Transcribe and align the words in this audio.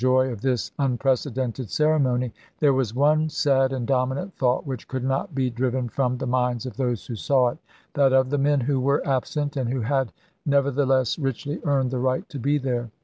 joy 0.03 0.31
of 0.31 0.41
this 0.41 0.71
unprecedented 0.79 1.69
ceremony 1.69 2.33
there 2.57 2.73
was 2.73 2.91
one 2.95 3.19
May, 3.19 3.25
lses 3.25 3.31
sad 3.33 3.71
and 3.71 3.85
dominant 3.85 4.35
thought 4.35 4.65
which 4.65 4.87
could 4.87 5.03
not 5.03 5.35
be 5.35 5.51
driven 5.51 5.89
from 5.89 6.17
the 6.17 6.25
minds 6.25 6.65
of 6.65 6.75
those 6.75 7.05
who 7.05 7.15
saw 7.15 7.49
it— 7.49 7.59
that 7.93 8.11
of 8.11 8.31
the 8.31 8.39
men 8.39 8.61
who 8.61 8.79
were 8.79 9.05
absent, 9.07 9.55
and 9.55 9.69
who 9.69 9.81
had, 9.81 10.11
never 10.43 10.71
theless, 10.71 11.21
richly 11.23 11.61
earned 11.65 11.91
the 11.91 11.99
right 11.99 12.27
to 12.29 12.39
be 12.39 12.57
there. 12.57 12.89